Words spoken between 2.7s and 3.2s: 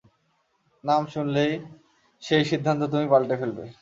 তুমি